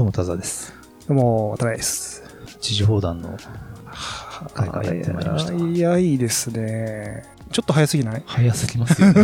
[0.00, 0.72] どうも、田沢です。
[1.08, 2.22] どうも、渡辺です。
[2.58, 3.36] 知事砲弾の
[4.54, 5.52] 会がやってまいりました。
[5.52, 7.22] いや、いいですね。
[7.52, 8.22] ちょっと早すぎない？
[8.24, 9.22] 早すぎますよね。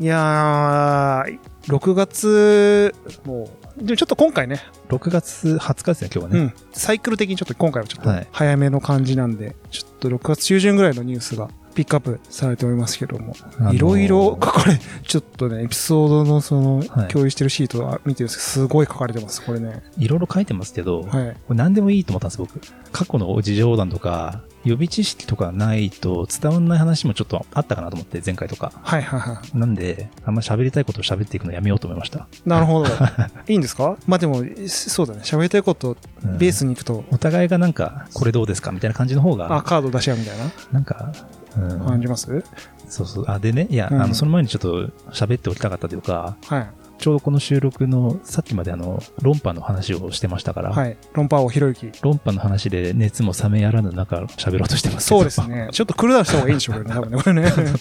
[0.00, 2.94] いやー、6月、
[3.26, 6.40] もう、でもちょっと今回ね、6月20日ですね、今日はね。
[6.40, 19.82] うん、サイクル的にちょっと今回はちょっとはい早めの感じなんで、ちょっと6月中旬ぐらいのニュースがピックアップされておりますけども、あのーいろいろ 書かれ、ちょっとね、エピソードのそのはい、共有してるシートは見てるんですけど、すごい書かれてます、これね。
[19.98, 21.26] いろいろ書いてますけど、こはい。
[21.28, 22.60] れ何でもいいと思ったんです、僕。
[22.92, 28.72] 過去の事情砲弾とか、予備知識とかないと伝わんない話もちょっとあったかなと思って、前回とか。
[28.82, 29.58] はいはいはい。
[29.58, 32.26] なんで、あんま喋りたいことを喋っていくのやめようと思いました。
[32.44, 32.90] なるほど。
[33.48, 33.96] いいんですか？
[34.06, 35.20] まあでも、そうだね。
[35.22, 38.72] 喋りたいこと、うんベースに行くと、お互いがなんか、これどうですか？
[38.72, 40.44] みたいな感じの方あ、が、カード出し合うみたいな？
[40.72, 42.42] なんか、うん感じます？
[42.88, 43.24] そうそう。
[43.28, 46.70] あ、でね、いや、うんあの、その前にちょっと喋っておきたかったというか、はい。
[46.98, 50.98] ちょうどこの収録の、さっきまであの、論破の話をしてましたから、はい。
[51.14, 51.90] 論破王ひろゆき。
[52.02, 55.40] 論破の話で熱も冷めやらぬ中喋ろうとしてますそうです。
[55.48, 55.68] ね。
[55.72, 57.22] ちょっとクールダウンした方がいいんでしょうけどね、 多分ね。
[57.22, 57.72] これね。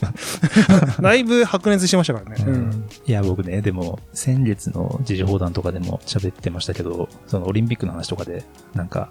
[1.02, 2.44] だいぶ白熱してましたからね。
[2.48, 2.86] ううんん。
[3.06, 9.10] いや、僕ね、でも、先月の時事砲弾とかでも喋ってましたけど、そのオリンピックの話とかで、なんか、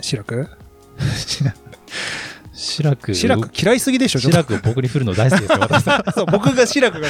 [0.00, 0.48] シラク
[2.52, 5.84] シラク、シラク嫌いすぎでしょ、シラクを僕に振るの大好きですよ、私。
[6.14, 7.08] そう、僕がシラクが、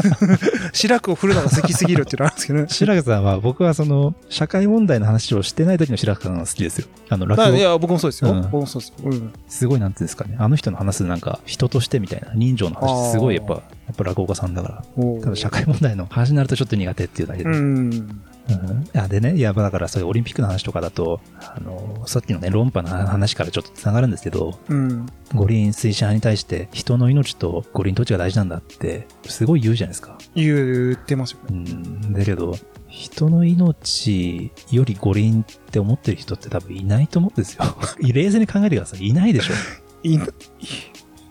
[0.72, 2.66] シラクを振るのが好きすぎるっていうのあるんですけどね。
[2.68, 6.86] シラクさんは、僕はその、社会問題の話をしてない時のシラクさんが好きですよ。
[7.08, 8.32] あの、落語、いや、僕もそうですよ。
[8.32, 9.10] うん僕もそうですよ。
[9.10, 9.32] うん。
[9.48, 10.36] すごいなんていうんですかね。
[10.38, 13.60] あの人の話すなんか、人としてみたいな、人情の話、すごいやっぱ、や
[13.92, 15.22] っぱ落語家さんだから。
[15.22, 17.50] ただ社会問題の話になるとちょっと苦手っていうだけで。
[17.50, 18.20] うん。
[18.48, 25.06] うんあでね、いや、だからそういうオリンピックの話とかだと、あの、さっきのね、論破の話からちょっと繋がるんですけど、うん。
[25.34, 30.18] 五輪推進派に対して人の命と五輪どっちが大事なんだって、すごい言うじゃないですか。
[30.34, 31.70] 言ってますよね。
[31.70, 32.56] うん、だけど、
[32.88, 37.64] 人の命より五輪って思ってる人って多分いないと思うんですよ。
[38.00, 39.08] 冷静に考えてください。
[39.08, 39.54] いないでしょ。
[40.02, 40.18] い、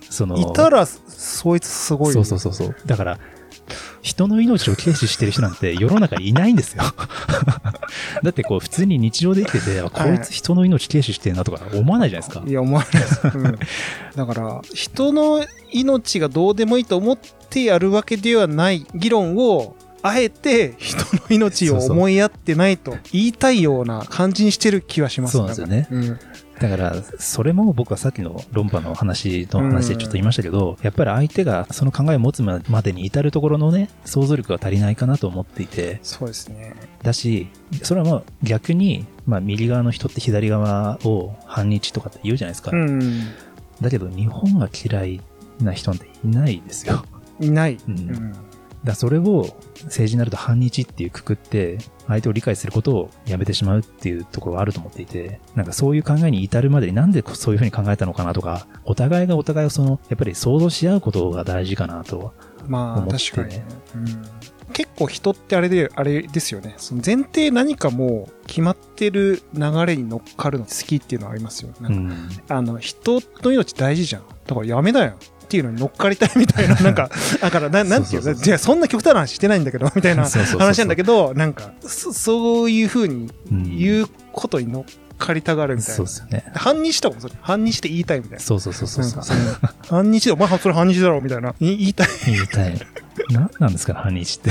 [0.09, 2.14] その、いたら、そいつすごい。
[2.14, 2.76] そうそうそうそう。
[2.86, 3.20] だから、
[4.16, 6.84] 人の命を軽視してる人なんて世の中にいないんですよ。
[8.24, 12.52] だってこう普通に日常で生きてて、あこいつ人の命軽視してるなとか思わないじゃないですかい。
[12.52, 13.22] や、思わないです。
[13.26, 13.59] うん。
[14.16, 17.18] だから、人の命がどうでもいいと思っ
[17.50, 26.20] てやるわけではない議論を、あえて人の命を思いやってないと言いたいような感じにしてる気はしますそうなんですよねうん。
[26.60, 36.76] だから、それも僕はさっきの論破の話の話でちょっと言いましたけど、やっぱり相手がその考えを持つまでに至るところのね、想像力が足りないかなと思っていて、そうですね。
[37.04, 37.50] だし、
[37.84, 42.72] それはまあ逆に、まあ右側の人って左側を反日とかって言うじゃないですか。
[42.72, 43.00] うん。
[43.82, 45.22] だけど日本が嫌い
[45.60, 47.04] な人なんていないですよ。
[47.42, 47.74] いない。
[47.74, 48.36] ううんん。
[48.85, 62.34] だそれを政治になると反日っていうくくって、相手を理解することをやめてしまうっていうところがあると思っていて、なんかそういう考えに至るまでになんでそういうふうに考えたのかなとか、お互いがお互いをその、やっぱり想像し合うことが大事かなと。
[62.68, 63.66] まあ、思ってね確かにね。
[63.96, 64.06] うん。
[64.73, 66.75] 結構人ってあれで、あれですよね。
[66.78, 71.72] その前提何かもう決まってる流れに乗っかるの好きっていうのはありますよ。
[71.81, 72.00] なんか
[72.50, 72.57] うん。
[72.57, 74.23] あの、人の命大事じゃん。
[74.46, 75.16] だからやめだよ。
[75.46, 86.12] っていうのに乗っかりたいみたいな、 なんか、だから、ななんていうじゃあそんな極端な話してないんだけど、みたいな話なんだけど、なんか、そそういうふうにうん言うことに乗っかりたがるみたいなそうで。
[86.12, 86.52] すよね。
[86.56, 88.40] 反日とかもそれ、反日で言いたいみたいな。
[88.40, 89.16] そうそうそうそうそう。
[89.18, 91.50] なんかうん反日で、お前それ反日だろみたいな。
[91.60, 92.08] い言いたい。
[92.26, 92.88] 言いたい。
[93.30, 94.50] 何なんですかね、反日って。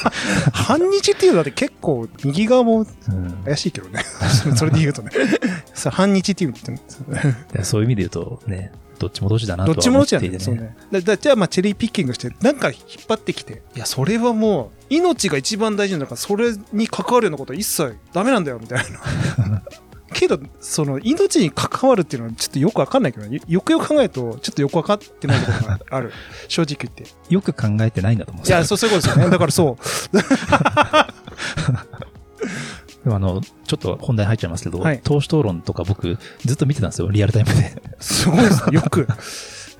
[0.52, 4.04] 反日っていうのだって結構、右側もうん怪しいけどね。
[4.56, 5.10] それで言うとね。
[5.74, 10.56] さ反日っていうのっていやそういう意味で言うとね、どっちもどっちだなとはどっちも思っどっちなんだよ、ていてね。
[10.56, 10.76] そうね。
[10.92, 18.84] だだじゃあまあチェリーピッキングして、なんか引っ張ってきて、いや、それはもう、命が一番大事なんだから、それに関わるようなことは一切ダメなんだよ、みたい
[19.38, 19.62] な。
[20.12, 26.12] けど、その、命に関わるっていうのはちょっとよくわかんないけどね、よくよく考えると、ちょっとよくわかってないところがある。
[26.48, 27.04] 正直言って。
[27.28, 29.30] よく考えてないんだと思ういや、そう、そういうことですよね。
[29.30, 30.16] だからそう。
[33.06, 37.80] でもあの、ちょっと本題入っちゃいますけど、はい党首討論とか僕ずっと見てたんですよ、リアルタイムで。
[38.00, 38.74] すごいですね。
[38.74, 39.06] よく。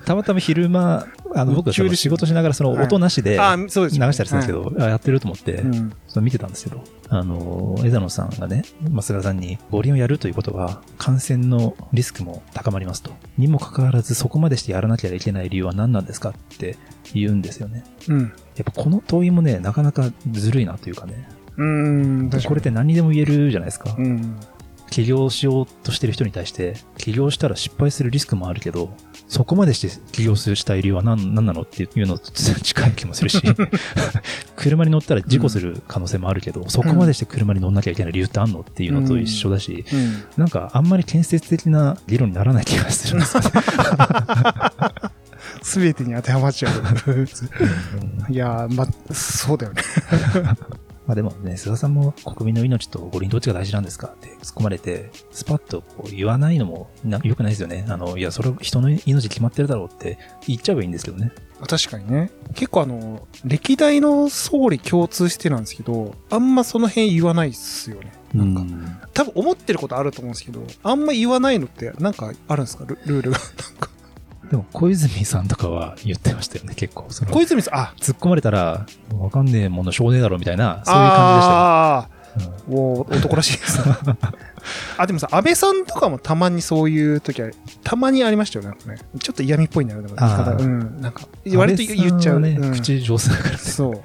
[0.05, 3.67] たまたま昼間、あの、僕仕事しながらその音なしで流。
[3.67, 5.93] したりするんですけど、あやってると思って、うん。
[6.07, 13.11] その見てたんですけど、あの、枝野さんがね、まあ菅さんに、五輪をやるということは、感染のリスクも高まりますと。
[13.37, 16.77] にもかかわらず、そこまでしてやらなきゃいけない理由は何なんですかって
[17.13, 17.83] 言うんですよね。
[18.07, 18.21] うん。
[18.21, 21.27] やっぱこの問いもね、なかなかずるいなというかね。
[21.57, 22.29] うーん。
[22.45, 23.95] これって何にでも言えるじゃないですか。
[23.97, 24.39] うん。
[24.89, 28.95] 起業しようとしてる人に対して、起業したら失敗するリスクもあるけど、
[29.27, 33.41] そこまでして起業するしたい理由は何何なのっていうのと近い気もするし、
[34.55, 40.23] 車に乗ったら事故する可能性もあるけど、そこまでして車に乗んなきゃいけない理由ってあんのっていうのと一緒だし、うん。
[40.37, 43.51] なんかあんまり建設的な議論にならない気がするんですよね。
[45.61, 47.11] すべてに当てはまっちゃう。
[47.11, 47.13] う
[48.31, 49.81] んいやー、ま、そうだよね。
[51.07, 57.85] まあでもね、菅さんも国民の命と五輪どっちが大事なんですかって突っ込まれて、スパッとこう言わないのもな良くないですよね。
[57.87, 61.31] あの、いや、それ人の命決まってるだろうって言っちゃえばいいんですけどね。
[61.67, 62.29] 確かにね。
[62.53, 68.11] 結構あの、歴代の総理共通してなんですけど、あんまその辺言わないっすよね。
[68.33, 72.83] なんか、多分思ってることあると思うんですけど、あんま言わないのってなんかあるんですか？
[72.85, 73.37] ルルールが。
[74.49, 77.05] でも小泉さんとかは言ってましたよね、結構。
[77.09, 78.85] その小泉さん、あ、突っ込まれたら、
[79.19, 81.59] わかんねえもの少ねえだろみたいな、そういう感じでしたよ。
[81.59, 82.17] あー
[82.69, 83.95] おー男らしいですね。
[84.97, 87.49] あ、でもさ、安倍さんとかもたまにそういう時は、
[87.83, 88.75] たまにありましたよね。
[88.85, 90.05] ねちょっと嫌味っぽいんだうん。
[90.05, 92.39] なんか、うん割と言っちゃう。
[92.39, 93.57] ね、うん口上手だからね。
[93.57, 94.01] そう。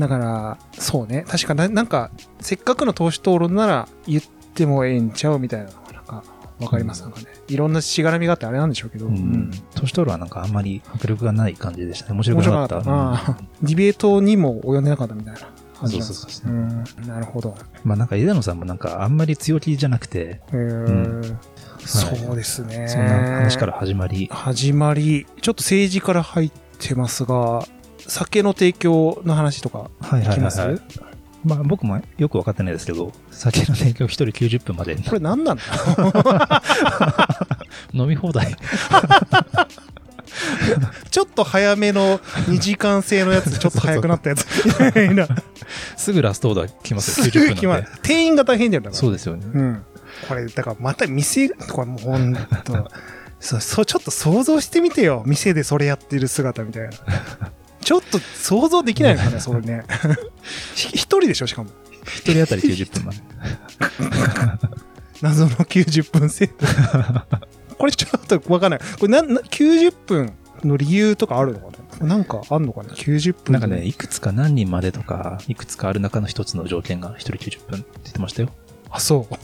[0.00, 1.24] だから、そうね。
[1.28, 2.10] 確かな、なんか、
[2.40, 4.22] せっかくの党首討論なら言っ
[4.54, 5.70] てもええんちゃうみたいな
[6.60, 7.02] わかります。
[7.04, 7.34] うんなんかね。
[7.48, 9.06] いろんなしがらみがあってあれなんでしょうけど。
[9.06, 9.50] ううんん。
[9.74, 12.14] 年取るはなんかあんまり迫力がない感じでしたね。
[12.14, 12.68] 面白面くなかっ。
[12.68, 12.90] たた。
[13.12, 15.40] あーディベートにも及んでなかったみたいな。
[15.88, 16.84] そうそうそううん。
[17.06, 17.54] なるほど。
[17.84, 21.36] まあなんか枝野さんもなんかあんまり強気じゃなくて、えー
[21.80, 22.88] そうですね。
[22.88, 27.64] そんな話から始まり、始まり、ちょっと政治から入ってますが、
[28.08, 30.80] 酒の提供の話とかはいはい聞きます、はいはい。
[31.46, 35.62] まあ僕もよく分かってないですけど、酒の提供1人90分までこれ何なんだ？
[37.94, 38.56] 飲み放題。
[41.10, 45.26] ちょっと早めの2時間制のやつ、ちょっと早くなったやつみたいな。
[45.96, 47.88] すぐラストオーダー来ますよ、すぐ90分なんで。
[48.02, 48.98] 店員が大変だよだから。
[49.00, 49.46] そうですよね。
[49.52, 49.82] うん。
[50.28, 52.34] これ、だからまた店、これもうほん
[52.64, 52.90] と、
[53.40, 55.22] そう、ちょっと想像してみてよ。
[55.26, 56.90] 店でそれやってる姿みたいな。
[57.86, 59.84] ちょっと想像できないのかね、それね。
[60.74, 61.70] ひ一人でしょ、しかも。
[62.04, 63.18] 1人当たり90分まで。
[65.22, 66.54] 謎の90分制度。
[67.78, 68.80] これちょっとわかんない。
[68.98, 70.32] これな、な、90分
[70.64, 73.52] の理由とかあるのかななんかあんのかな ?90 分。
[73.52, 78.48] なんかね、いくつか何人までとか、いくつかある中の一つの条件が1人90分って言ってましたよ。
[78.90, 79.34] あ、そう。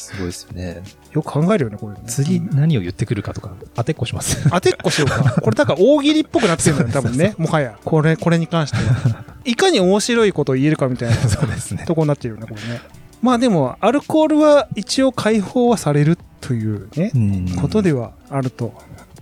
[0.00, 0.82] すごいですよね。
[1.12, 2.00] よく考えるよね、これね。
[2.06, 4.48] 次何を言ってくるかとか、当てっこします。
[4.50, 5.40] 当てっこしようか。
[5.40, 7.34] これだから大喜利っぽくなってるんだよ、多分ね。
[7.38, 7.78] もはや。
[7.84, 9.24] これ、これに関しては。
[9.44, 11.84] いかに面白いことを言えるかみたいな そうですね。
[11.86, 12.80] とこになってるよね、これね。
[13.22, 18.72] まあでも、アルコールは一応解放はされるというね、うんことではあると。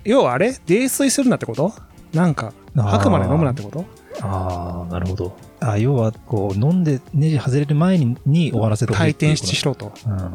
[0.04, 1.72] 要はあれ泥酔するなってこと？
[2.12, 3.84] なんか、あくまで飲むなってこと？
[4.22, 5.36] ああ、なるほど。
[5.72, 9.92] あ要は、こう、飲んでネジ外れる前にに終わらせてほしい退ってしろと。
[10.06, 10.32] うん。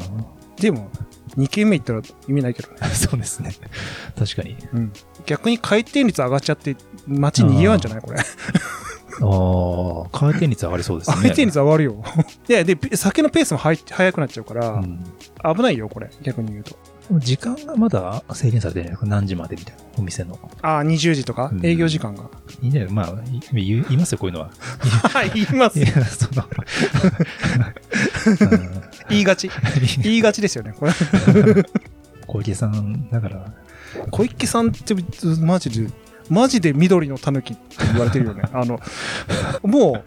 [0.56, 0.90] でも、
[1.36, 2.76] 2軒目行ったら意味ないけどね。
[2.94, 3.50] そうですね。
[4.18, 4.56] 確かに。
[4.74, 4.92] うん。
[5.26, 6.76] 逆に回転率上がっちゃって、
[7.06, 8.02] 街にぎわうんじゃない？
[8.02, 8.18] これ。
[8.18, 8.22] あ
[9.24, 11.16] あ、回転率上がりそうですね。
[11.16, 12.02] 回転率上がるよ。
[12.48, 13.76] いや、で、酒のペースも速
[14.12, 15.04] くなっちゃうから、うん
[15.54, 16.10] 危ないよ、これ。
[16.22, 16.76] 逆に言うと。
[17.20, 20.38] 時間がまだ制限されてるんですか何時までみたいな、お店の。
[20.62, 21.50] ああ、20時とか？
[21.52, 22.30] う、ん営業時間が？
[22.62, 22.86] いいね。
[22.90, 24.50] まあ、い言い言いますよ、こういうのは。
[24.80, 25.82] はい、言いますい。
[25.82, 26.44] や、その、
[28.50, 29.50] う ん言いがち。
[30.02, 30.92] 言いがちですよね、これ。
[32.26, 33.52] 小池さん、だから、
[34.10, 34.94] 小池さんって、
[35.40, 35.90] マジで、
[36.30, 38.42] マジで緑の狸って言われてるよね。
[38.54, 38.80] あの、
[39.62, 40.02] も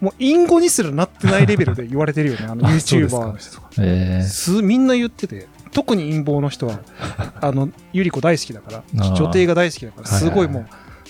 [0.00, 2.46] う、もう、隠語にすらなってないレベルで言われてるよね。
[2.48, 3.70] あの、YouTuber の人とか。
[3.78, 6.80] えす、みんな言ってて、特に陰謀の人は、
[7.40, 10.68] あの、ゆり子大好きだから、ー女帝が大好きだから、すごいはいはいはいもう、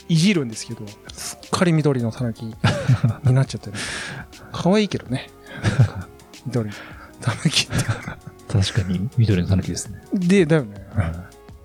[0.08, 2.44] いじるんですけど、すっかり緑の狸
[3.24, 3.76] になっちゃってね。
[4.52, 5.30] 可愛いけどね。
[6.46, 6.74] 緑の
[7.20, 7.84] 狸って。
[8.52, 10.02] 確かに緑の狸ですね。
[10.12, 10.86] で、だよね。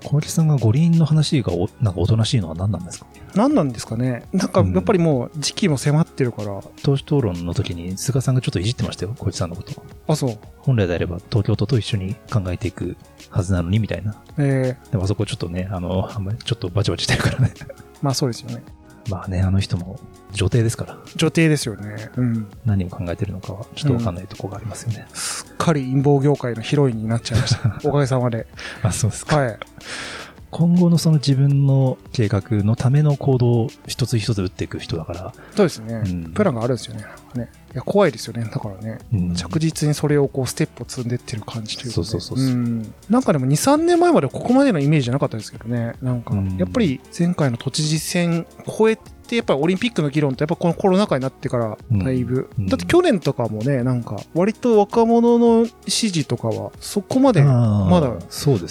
[0.05, 3.07] 小池さんが五輪の話がおなんかおとなしいのは何なんですか？
[3.33, 4.23] 何なんですかね？
[4.31, 9.83] なんか、やっぱりもう、時期も迫ってるから、党首討論の時に菅さんがちょっといじってましたよ、小池さんのこと。
[10.07, 10.37] あ、そう。
[10.59, 12.95] 本来であれば東京都と一緒に考えていく
[13.29, 14.15] はずなのにみたいな。
[14.37, 17.53] えでもあそこちょっとね、あの、あんまりちょっとバチバチしてるからね。
[17.55, 18.63] ー、まあそうですよね。
[19.09, 19.99] まあね、あの人も
[20.31, 22.11] 女帝ですから、女帝ですよね。
[22.15, 22.47] うん。
[22.65, 25.07] 何を考えてるのかはちょっとわかんないところがありますよね。
[25.13, 27.79] すっかり陰謀業界のヒロインになっちゃいました。
[27.87, 28.47] おかげさまで。
[28.81, 29.37] あ、そうですか。
[29.37, 29.59] はい。
[30.51, 36.01] 今後のその自分の計画のための行動を一つ一つ打っていく人だから、そうですね。
[36.05, 37.05] うんプランがあるんですよね。
[37.35, 37.49] ね。
[37.75, 38.45] いや、怖いですよね。
[38.45, 38.99] だからね。
[39.13, 39.35] うん。
[39.35, 42.05] 着実にそれをこう、ステップを積んでってる感じというか、ね。
[42.05, 42.55] そうそうそう
[43.09, 45.93] なんかでも2、3年前までここまでのイメージじゃなかったですけどね。
[46.01, 52.67] なんかうん、やっぱり前回の都知事選超えってやっぱりオリンピックの議論ってやっぱこのコロナ禍になってからだいぶ、うん。
[52.67, 58.15] だって去年とかもねなんか割と若者の支持とかはそこまでままだ。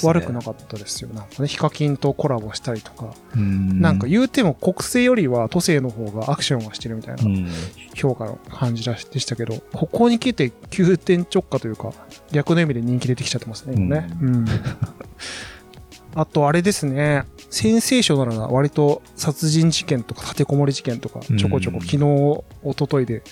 [0.02, 3.80] 悪くなかったですよ、なんかねヒカキンとコラボしたりとか、うん。
[3.80, 7.48] なんか言うても国政よりは都政の方がアクションはしてるみたいなうん。
[7.94, 11.92] 評価の感じでしたけど、ここに来て急転直下というか
[12.30, 14.46] 逆の意味で人気出てきちゃってますね今ね、うん。
[16.14, 17.24] あとあれですね、
[17.54, 23.22] センセーショナルな割と殺人事件とか立てこもり事件とかちょこちょこうん昨日、一昨日で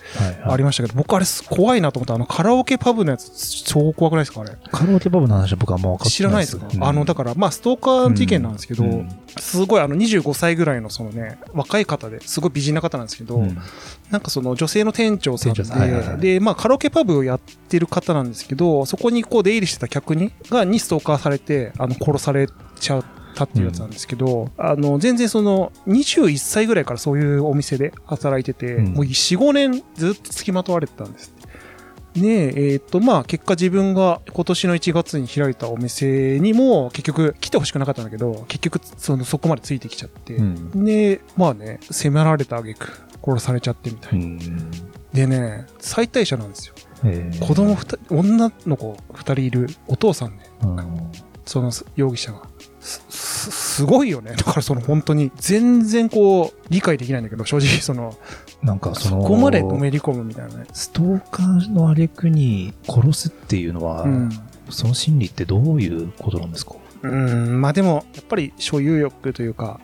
[0.44, 4.56] ありましたけど、僕あれ怖いなと思ったあのカラオケパブのやつ超怖くないですかあれ？
[4.70, 6.84] カラオケパブの話は僕はあんま分かって知らないですか、うん。
[6.84, 9.08] あの、だからまあストーカー事件なんですけど、うん。
[9.40, 13.58] すごいあの25歳ぐらいのそのね、若い方ですごい美人な方なんですけど、うん。
[14.12, 15.54] なんかその女性の店長さん
[16.20, 22.46] で、で、まあカラオケパブをやってる方なんですけど、そこにこう出入りしてた客に、が、にストーカーされて、あの、殺され
[22.78, 31.34] ちゃったっていうやつなんですけど、あの、全然その、21歳ぐらいからそういうお店で働いてて、うんもう4、5年ずっと付きまとわれてたんです。
[32.14, 42.86] で、えっ、と、まあ、結果自分が今年の1月に開いたお店にも、結局来てほしくなかったんだけど、結局、その、そこまでついてきちゃって、うんで、まあね、迫られた挙句、
[43.24, 44.24] 殺されちゃってみたいな。
[44.24, 44.70] うん
[45.12, 46.74] でね、最大者なんですよ。
[47.04, 51.12] えー子供二人、女の子二人いるお父さんね、うん
[51.44, 52.42] その容疑者が。
[52.82, 54.32] す、ごいよね。
[54.32, 58.16] だからその本当に、全然こう、理解できないんだけど、正直その、
[58.62, 60.66] なんかそのそこまでのめり込むみたいなね。
[60.72, 64.30] ストーカーの挙句に殺すっていうのは、うん。
[64.70, 66.74] その心理ってどういうことなんですか？
[67.02, 69.80] うん、まあでも、やっぱり所有欲というか、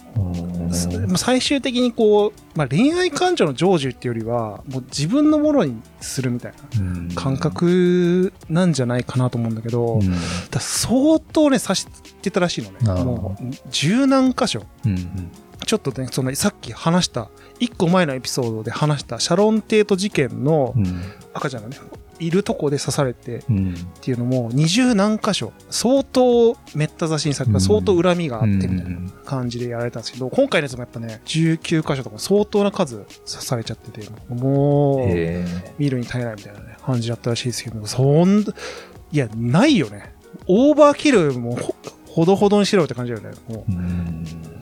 [0.71, 10.11] すまあ最終的にこう、まあ恋愛感情の成就っていうよりは、もう自分のものにするみたいな感覚なんじゃないかなと思うんだけど、うん。
[10.51, 11.89] だ相当ね、刺し
[12.23, 13.05] てたらしいのね。
[13.05, 14.63] もう、十何箇所。
[14.85, 15.31] うんうん。
[15.67, 21.03] ちょっとね、その、さっき話した、一個前のエピソードで話した、シャロンテート事件のうん。
[21.35, 21.77] 赤ちゃんがね、
[22.19, 35.45] いるとこで刺されてっうんていうのも、二十何箇所、相当めった刺しにされた、うん相当恨みがあってみたいなうん感じでやられたんですけど、今回のやつもやっぱね、19箇所とか相当な数刺されちゃってて、もう、へ
[35.79, 40.15] 見るに耐えないみたいなね、感じだったらしいですけど、そん、いや、ないよね。
[40.47, 41.75] オーバーキルもほ
[42.07, 43.37] ほどほどにしろって感じだよね。
[43.49, 43.73] もう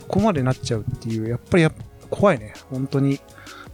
[0.08, 1.72] ここまでなっちゃうっていう、やっぱりやっ
[2.10, 3.20] 怖いね、本当に。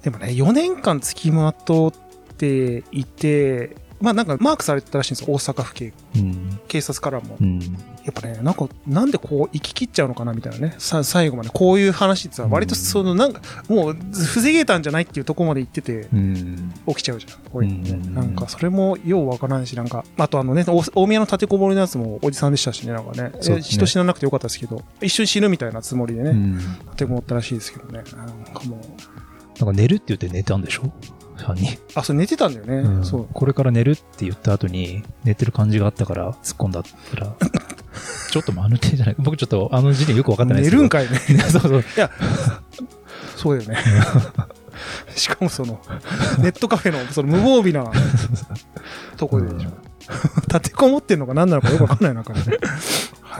[0.02, 1.92] でもね、4年間付きまとっ
[2.32, 6.60] ていて、まあなんかマークされてたらしいんですよ、大阪府警、うん。
[6.66, 7.36] 警察からも。
[7.40, 7.60] うん。
[8.04, 10.74] やっぱね、なんか、なんでこう、生き切っちゃうのかなみたいなね。
[10.78, 11.50] さ、最後まで。
[11.50, 16.72] こういう話ってさ、割とその、なんか、もう、防げたんじゃないっていうところまで行ってて、うん。
[16.88, 17.38] 起きちゃうじゃん。
[17.48, 18.12] こういうのねうん。
[18.14, 23.60] なんか、それもようわからんし、なんか、あとあのね、お大宮の立てこもりのやつもおじさんでしたしね、なんかね、ね。
[23.60, 26.58] 人死ななくてよかったですけど、一瞬死ぬみたいなつもりでね、うん。
[26.58, 28.02] 立てこもったらしいですけどね。
[28.16, 30.92] なんかもう、なんか寝るって言って寝たんでしょ？
[31.42, 32.74] 犯人あ、それ寝てたんだよね。
[32.76, 33.28] うんそう。
[33.32, 37.34] これから寝るって言った後に寝てる感じがあったから突っ込んだったら
[38.30, 39.16] ちょっと間抜けじゃない？
[39.18, 41.18] 僕ちょっとあの時点よく分かってないですけど寝るんかいね。
[41.50, 41.84] そうそう
[43.36, 43.78] そうだよね。
[45.14, 45.80] しかもその、
[46.38, 47.90] ネットカフェのその無防備な
[49.16, 49.70] とこででしょ。
[50.48, 52.58] 立てこもってんのか何なのかよくわかんない中で、ね。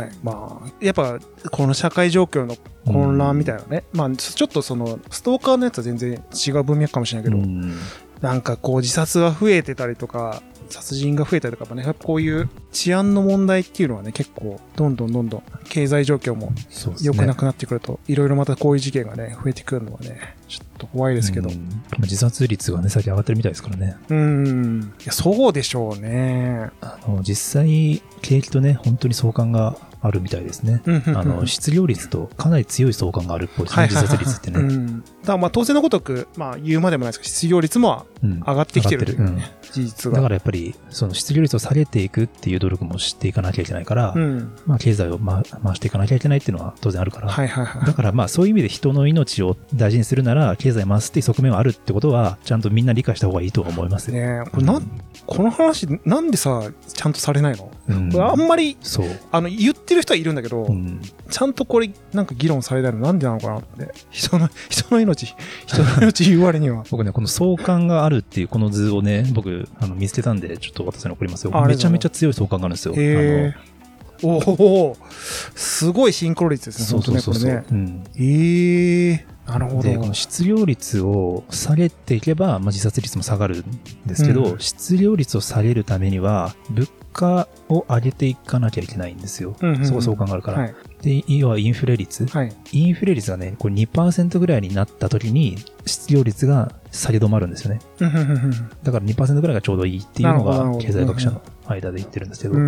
[0.03, 0.13] はい。
[0.23, 1.19] まあ、やっぱ、
[1.51, 3.85] この社会状況の混乱みたいなね。
[3.93, 7.77] まあ、ちょっとその、ストーカーのやつは全然違う文脈かもしれないけど、うん
[8.23, 16.53] なんかこう自殺が増えてたりとか、殺人が増えたりとかね、やっぱこういう治安の問題っていうのはね、結構、どんどんどんどん経済状況も
[17.03, 21.51] 良くなくなってくると、いろいろまたこういう事件がね、増えてくるのはね、ちょっと怖いですけど。
[21.99, 24.93] 自殺率がね最近上がってるみたいですからねうーん。
[25.01, 26.71] いや、そうでしょうね。
[26.81, 30.83] あの実際景気とね本当に相関があるみたいですね。
[31.15, 33.67] あの失業率とかなり強い相関があるっぽい。
[33.67, 35.05] ですね自殺率ってね、うん。
[35.25, 38.41] だまあ当然のごとく、まあ言うまでもないですけど、失業率もうん。
[38.41, 39.07] 上がってきてる
[39.73, 40.29] 事実だかが。
[40.29, 44.53] らやっぱりその失業率を下げていくっていう努力もしていかなきゃいけないから、うん。
[44.67, 47.87] まあ、経済を回回していかなきゃいけないっていうのは当然あるから、はいはいはい。
[47.87, 54.15] だからまあそういう意味で人の命を大事にするなら経済回すっていう側面はあるってことはちゃんとみんな理解した方がいいとは思いますよ。
[54.15, 54.51] ねえ。
[54.51, 58.23] これなん、この話、なんでさ、ちゃんとされないの、うん。
[58.23, 61.01] あんまり、そう、あの、言ってる人はいるんだけど、うん
[61.33, 63.93] ちゃんとこれ、なんか議論されないのなんでなのかなって。
[64.11, 65.35] 人の、 人の命、
[65.67, 66.85] 人の命言う割には。
[66.91, 72.95] 僕ねこの相関があるっていうこの図をね僕あの見つけたんでちょっと私に送りますよめちゃめちゃ強い相関があるんですよ。
[72.95, 73.55] へえ。
[74.25, 74.97] おお
[75.57, 77.87] すごいシンクロ率ですね、そうそうそうそう、本当ね、これね。
[77.87, 79.83] うんええなるほど。
[79.83, 83.65] でこの失業率を下げていけば、まあ、自殺率も下がるん
[84.07, 90.75] ですけど、うん失業率を下げるためには物価を上げていかなきゃいけないんですよ、うんうんうんそこ相関があるから、はい。
[91.03, 92.27] で、要はインフレ率？
[92.27, 92.53] はい。
[92.73, 97.81] インフレ率がね、これ2%ぐらいになった時に、失業率が下げ止まるんですよね。
[97.99, 102.55] だから2%ぐらいがちょうどいいっていうのが経済学者の間で言ってるんですけど。
[102.55, 102.61] うん。
[102.61, 102.65] う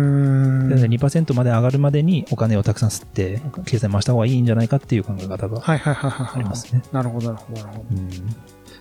[0.63, 5.63] ーんでね、2%まで上がるまでにお金をたくさん吸って、経済回した方がいいんじゃないかっていう考え方が。
[5.65, 6.83] ありますね。
[6.91, 7.85] なるほどなるほどなるほど。
[7.91, 8.09] うん。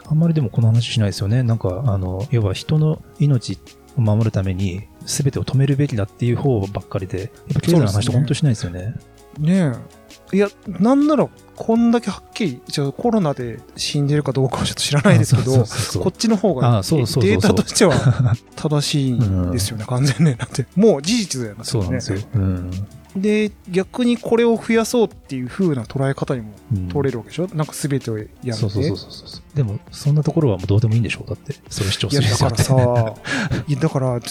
[0.06, 1.44] あんまりでもこの話しないですよね。
[1.44, 3.56] なんか、あの、要は人の命
[3.96, 8.94] を守るために全てを止めるべきだっていう方ばっかりで、やっぱ経済の話と本当しないですよね。
[9.38, 10.03] ねえ。
[10.32, 15.64] いや、なんなら、こんだけはっきり、じゃあコロナで死んでるかどうかはちょっと知らないですけど、
[16.02, 17.94] こっちの方がデータとしては
[18.56, 20.34] 正しいんですよね、完全ね。
[20.38, 21.60] だって、もう事実だよね。
[21.62, 22.18] そうなんですよ。
[22.34, 22.70] うん。
[23.16, 28.52] で、逆にこれを増やそうっていう風な捉え方にもうん取れるわけでしょ、なんか全てをやめて。
[28.54, 29.56] そうそうそうそう。
[29.56, 31.22] でも、そんなところはもうどうでもいいんでしょ？
[31.24, 32.74] うだって、それ主張いや、するだからさ、
[33.68, 34.26] いやだから、で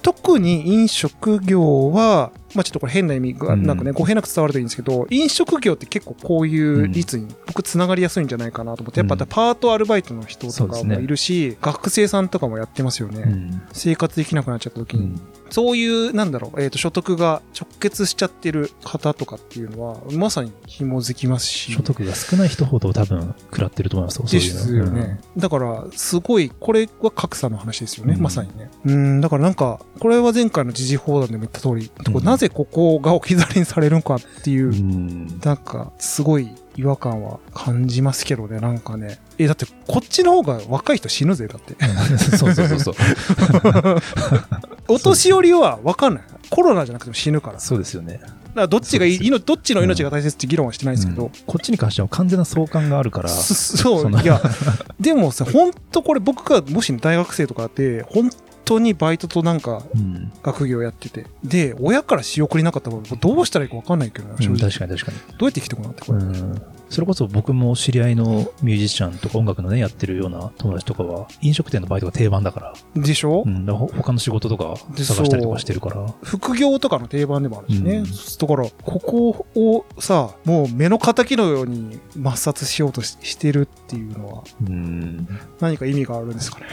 [0.00, 13.22] 特に飲食業は、まあちょっとこれ変な意味が、うんなんかね、語弊なく伝わるといいんですけど、飲食業って結構こういう率に僕つながりやすいんじゃないかなと思って、やっぱうんパートアルバイトの人とかもいるし、学生さんとかもやってますよね。
[13.22, 13.62] うん。
[13.72, 15.20] 生活できなくなっちゃった時に。
[15.52, 15.66] うん。
[15.66, 21.72] そういう、なんだろう、えっ、と、所得が直結しちゃってる方とかっていうのは、まさに紐づきますし。
[21.72, 25.20] 所得が少ない人ほど多分食らってると思いますよ、ですよね。
[25.36, 28.70] だから、すごい、これは格差の話ですよね、うんまさにね。
[28.84, 35.40] うん、だからなんか、これは前回の時事報道でも言った通り、こうんうなぜここが置き去りにされるのかっていう、うん。
[35.44, 39.18] なんか、すごい違和感は感じますけどね、なんかね。
[39.38, 41.76] え、だって、こっちの方が若い人死ぬぜ、だって。
[42.36, 42.94] そうそうそうそう。
[44.94, 46.22] お年寄りは分かんない。
[46.50, 47.54] コロナじゃなくても死ぬから。
[47.54, 48.20] だそうですよね。
[48.54, 54.40] からどっちがいい、どっちの命が大切って議論はしてないですけど、うんこっちに関しては完全な相関があるから、そそういや
[55.00, 58.30] でもさ本当これ僕がもし大学生とかで本
[58.64, 60.32] 当にバイトとなんかうん。
[60.42, 65.18] 学業やっててで親から仕送りなかったらどうしたらいいか分かんないけどな正うん直、確かに確かに。
[65.38, 78.04] どうやって生きてこうなってこれ、うんそれこそ僕も知り合いのミュージシャンとか音楽のね、やってるような友達とかは、飲食店のバイトが定番だから、でしょ、うん、他の仕事とかで探したりとかしてるから、副業とかの定番でもあるしね、うん。
[78.04, 85.26] だからここをさもう目の敵のように抹殺しようとししてるっていうのはうん、
[85.60, 86.66] 何か意味があるんですかね。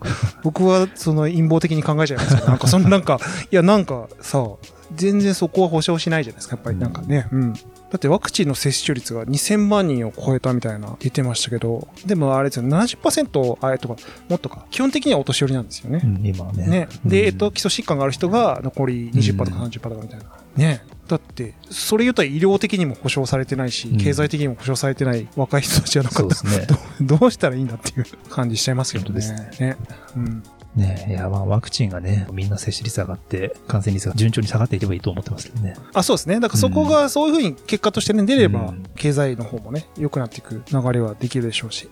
[0.42, 4.46] 僕はその陰謀的に考えちゃいますけどなんかそのなんかいやなんかさ
[4.94, 6.56] 全然そこは保証しないじゃないですか。
[6.56, 7.28] やっぱりなんかね。
[7.30, 7.54] うん
[7.90, 13.96] だってワクチンの接種率が2000万人を超えたみたいな言ってましたけどでもあれですよ70%あれとか
[14.28, 16.66] もっとか基本的にはお年寄りなんですよねう、ん今はね。
[16.66, 16.88] ね。
[17.04, 20.24] うんで、えっと、基礎疾患がある人が残り20%とか30%とかみたいな。
[20.56, 20.82] ね。
[21.06, 26.66] だって、それ言うと医療的にも保障されてないし、うん経済的にも保障されてない若い人たちはなんかそうですね。
[27.00, 29.50] どうしたらいいんだっていう感じしちゃいますけど本当ね。
[29.60, 29.76] ね。
[30.16, 30.42] うん。
[30.76, 35.74] ねいや、まあ、ワクチンがね、みんな接種率上がって、感染率が順調に下がっていけばいいと思ってますけどね。
[35.94, 36.38] あ、そうですね。
[36.38, 41.88] だからそこがそういうふうに結果としてね、出ればうん、経済の方もね、良くなっていく流れはできるでしょうし。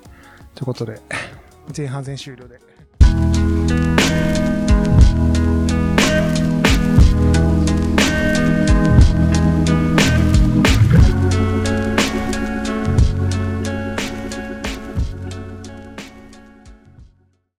[0.55, 1.01] ということで、
[1.77, 2.61] 前半戦終了で。